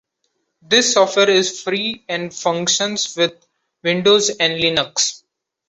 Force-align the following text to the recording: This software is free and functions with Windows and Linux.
This 0.63 0.93
software 0.93 1.29
is 1.29 1.61
free 1.61 2.03
and 2.09 2.33
functions 2.33 3.15
with 3.15 3.33
Windows 3.83 4.29
and 4.31 4.53
Linux. 4.59 5.21